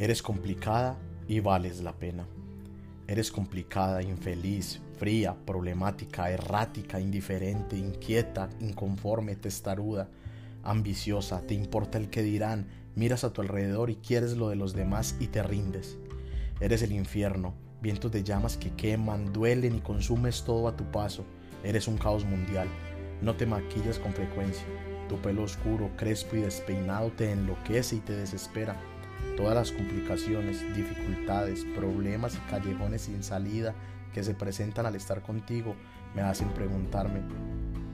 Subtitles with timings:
[0.00, 0.96] Eres complicada
[1.28, 2.26] y vales la pena.
[3.06, 10.08] Eres complicada, infeliz, fría, problemática, errática, indiferente, inquieta, inconforme, testaruda,
[10.62, 14.72] ambiciosa, te importa el que dirán, miras a tu alrededor y quieres lo de los
[14.72, 15.98] demás y te rindes.
[16.60, 21.26] Eres el infierno, vientos de llamas que queman, duelen y consumes todo a tu paso.
[21.62, 22.68] Eres un caos mundial.
[23.20, 24.64] No te maquillas con frecuencia.
[25.10, 28.80] Tu pelo oscuro, crespo y despeinado te enloquece y te desespera.
[29.36, 33.74] Todas las complicaciones, dificultades, problemas y callejones sin salida
[34.12, 35.74] que se presentan al estar contigo
[36.14, 37.20] me hacen preguntarme,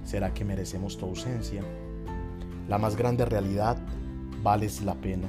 [0.05, 1.63] ¿será que merecemos tu ausencia?
[2.69, 3.77] La más grande realidad
[4.43, 5.29] vales la pena,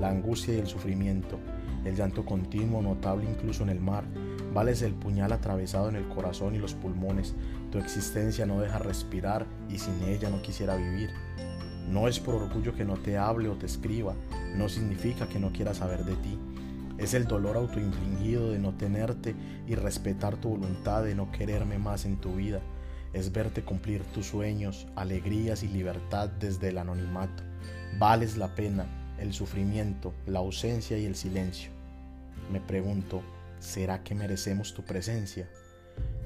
[0.00, 1.38] la angustia y el sufrimiento,
[1.84, 4.04] el llanto continuo, notable incluso en el mar,
[4.52, 7.34] vales el puñal atravesado en el corazón y los pulmones,
[7.70, 11.10] tu existencia no deja respirar y sin ella no quisiera vivir.
[11.88, 14.14] No es por orgullo que no te hable o te escriba,
[14.56, 16.38] no significa que no quiera saber de ti.
[16.98, 19.34] Es el dolor autoinfligido de no tenerte
[19.66, 22.60] y respetar tu voluntad de no quererme más en tu vida.
[23.12, 27.42] Es verte cumplir tus sueños, alegrías y libertad desde el anonimato.
[27.98, 28.86] Vales la pena,
[29.18, 31.70] el sufrimiento, la ausencia y el silencio.
[32.50, 33.22] Me pregunto,
[33.58, 35.48] ¿será que merecemos tu presencia?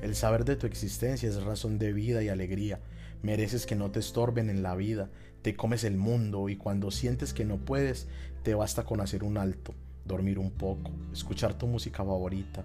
[0.03, 2.81] El saber de tu existencia es razón de vida y alegría.
[3.23, 5.11] Mereces que no te estorben en la vida,
[5.43, 8.09] te comes el mundo y cuando sientes que no puedes,
[8.43, 9.75] te basta con hacer un alto,
[10.07, 12.65] dormir un poco, escuchar tu música favorita,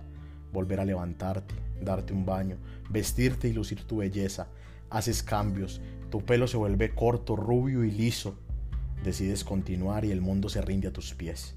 [0.54, 2.56] volver a levantarte, darte un baño,
[2.90, 4.48] vestirte y lucir tu belleza.
[4.90, 8.38] Haces cambios, tu pelo se vuelve corto, rubio y liso.
[9.04, 11.56] Decides continuar y el mundo se rinde a tus pies.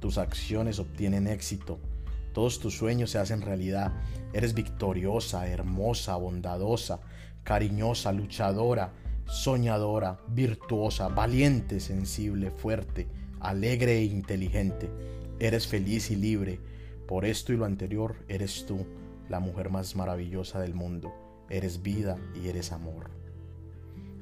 [0.00, 1.78] Tus acciones obtienen éxito,
[2.38, 3.92] todos tus sueños se hacen realidad.
[4.32, 7.00] Eres victoriosa, hermosa, bondadosa,
[7.42, 8.92] cariñosa, luchadora,
[9.24, 13.08] soñadora, virtuosa, valiente, sensible, fuerte,
[13.40, 14.88] alegre e inteligente.
[15.40, 16.60] Eres feliz y libre.
[17.08, 18.86] Por esto y lo anterior, eres tú,
[19.28, 21.12] la mujer más maravillosa del mundo.
[21.50, 23.10] Eres vida y eres amor.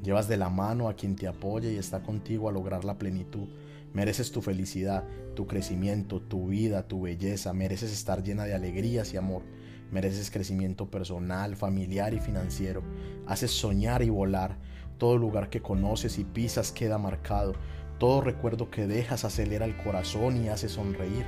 [0.03, 3.47] Llevas de la mano a quien te apoya y está contigo a lograr la plenitud.
[3.93, 5.05] Mereces tu felicidad,
[5.35, 7.53] tu crecimiento, tu vida, tu belleza.
[7.53, 9.43] Mereces estar llena de alegrías y amor.
[9.91, 12.83] Mereces crecimiento personal, familiar y financiero.
[13.27, 14.59] Haces soñar y volar.
[14.99, 17.55] Todo lugar que conoces y pisas queda marcado.
[17.99, 21.25] Todo recuerdo que dejas acelera el corazón y hace sonreír.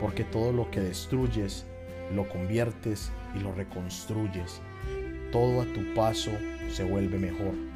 [0.00, 1.66] Porque todo lo que destruyes,
[2.14, 4.60] lo conviertes y lo reconstruyes.
[5.30, 6.30] Todo a tu paso
[6.70, 7.71] se vuelve mejor.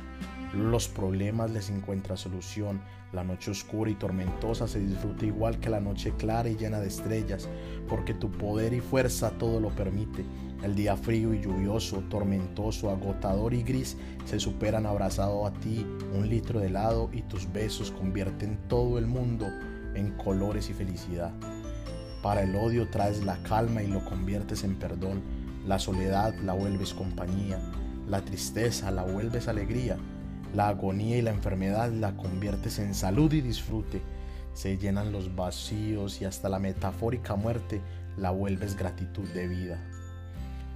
[0.57, 2.81] Los problemas les encuentra solución.
[3.13, 6.89] La noche oscura y tormentosa se disfruta igual que la noche clara y llena de
[6.89, 7.47] estrellas,
[7.87, 10.25] porque tu poder y fuerza todo lo permite.
[10.63, 16.27] El día frío y lluvioso, tormentoso, agotador y gris se superan abrazado a ti un
[16.27, 19.47] litro de helado y tus besos convierten todo el mundo
[19.95, 21.33] en colores y felicidad.
[22.23, 25.21] Para el odio traes la calma y lo conviertes en perdón.
[25.67, 27.61] La soledad la vuelves compañía.
[28.09, 29.99] La tristeza la vuelves alegría
[30.55, 34.01] la agonía y la enfermedad la conviertes en salud y disfrute.
[34.55, 37.81] Se llenan los vacíos y hasta la metafórica muerte
[38.17, 39.79] la vuelves gratitud de vida.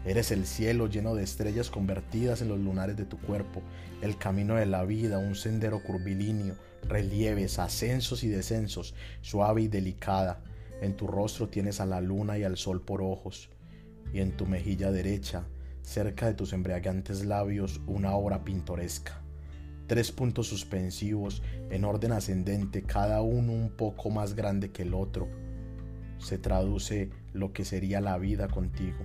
[0.05, 3.63] Eres el cielo lleno de estrellas convertidas en los lunares de tu cuerpo,
[4.01, 6.57] el camino de la vida, un sendero curvilíneo,
[6.89, 10.43] relieves, ascensos y descensos, suave y delicada.
[10.81, 13.51] En tu rostro tienes a la luna y al sol por ojos,
[14.13, 15.45] y en tu mejilla derecha,
[15.83, 19.20] cerca de tus embriagantes labios, una obra pintoresca
[19.91, 25.27] tres puntos suspensivos en orden ascendente, cada uno un poco más grande que el otro.
[26.21, 28.99] Se traduce lo que sería la vida contigo,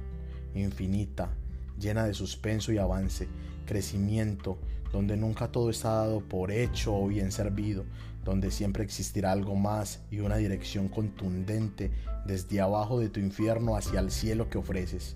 [0.54, 1.32] infinita,
[1.80, 3.28] llena de suspenso y avance,
[3.66, 4.60] crecimiento,
[4.92, 7.84] donde nunca todo está dado por hecho o bien servido,
[8.24, 11.90] donde siempre existirá algo más y una dirección contundente
[12.28, 15.16] desde abajo de tu infierno hacia el cielo que ofreces.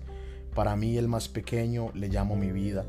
[0.52, 2.86] Para mí el más pequeño le llamo mi vida,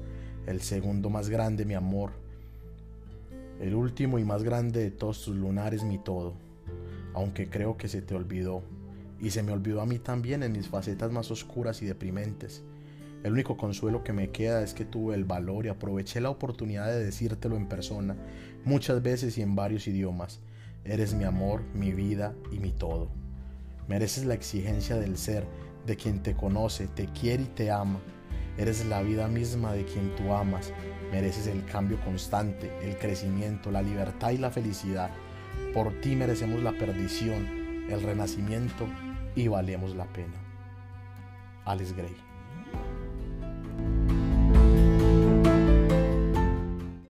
[0.48, 2.14] el segundo más grande mi amor,
[3.62, 6.34] el último y más grande de todos tus lunares mi todo,
[7.14, 8.64] aunque creo que se te olvidó,
[9.20, 12.64] y se me olvidó a mí también en mis facetas más oscuras y deprimentes.
[13.24, 16.88] El único consuelo que me queda es que tuve el valor y aproveché la oportunidad
[16.88, 18.16] de decírtelo en persona,
[18.66, 20.40] muchas veces y en varios idiomas.
[20.84, 23.12] Eres mi amor, mi vida y mi todo.
[23.88, 25.46] Mereces la exigencia del ser,
[25.86, 28.00] de quien te conoce, te quiere y te ama
[28.58, 30.74] Eres la vida misma de quien tú amas.
[31.12, 35.12] Mereces el cambio constante, el crecimiento, la libertad y la felicidad.
[35.74, 38.88] Por ti merecemos la perdición, el renacimiento
[39.36, 40.36] y valemos la pena.
[41.66, 42.31] Alice Gray